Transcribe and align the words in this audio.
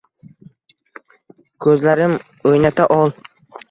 Ko’zlarim 1.69 2.19
o’ynata 2.55 2.93
ol!.. 3.01 3.19